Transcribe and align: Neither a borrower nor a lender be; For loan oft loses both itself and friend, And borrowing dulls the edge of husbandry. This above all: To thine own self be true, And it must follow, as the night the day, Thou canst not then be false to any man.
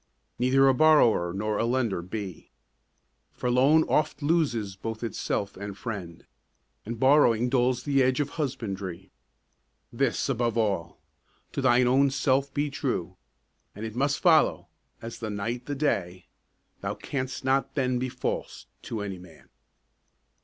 Neither 0.39 0.67
a 0.67 0.73
borrower 0.73 1.31
nor 1.31 1.59
a 1.59 1.65
lender 1.65 2.01
be; 2.01 2.49
For 3.33 3.51
loan 3.51 3.83
oft 3.83 4.23
loses 4.23 4.75
both 4.75 5.03
itself 5.03 5.55
and 5.55 5.77
friend, 5.77 6.25
And 6.87 6.99
borrowing 6.99 7.49
dulls 7.49 7.83
the 7.83 8.01
edge 8.01 8.19
of 8.19 8.29
husbandry. 8.31 9.11
This 9.93 10.27
above 10.27 10.57
all: 10.57 10.97
To 11.51 11.61
thine 11.61 11.85
own 11.87 12.09
self 12.09 12.51
be 12.51 12.71
true, 12.71 13.15
And 13.75 13.85
it 13.85 13.95
must 13.95 14.19
follow, 14.19 14.69
as 15.03 15.19
the 15.19 15.29
night 15.29 15.67
the 15.67 15.75
day, 15.75 16.25
Thou 16.79 16.95
canst 16.95 17.45
not 17.45 17.75
then 17.75 17.99
be 17.99 18.09
false 18.09 18.65
to 18.81 19.01
any 19.01 19.19
man. 19.19 19.49